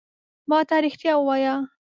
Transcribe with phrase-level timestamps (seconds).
[0.49, 1.55] ما ته رېښتیا ووایه!